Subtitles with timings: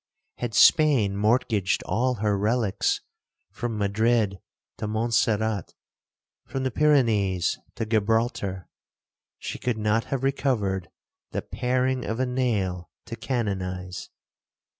[0.37, 3.01] Had Spain mortgaged all her reliques
[3.51, 4.39] from Madrid
[4.79, 5.75] to Monserrat,
[6.43, 8.67] from the Pyrennees to Gibraltar,
[9.37, 10.89] she could not have recovered
[11.33, 14.09] the paring of a nail to canonize.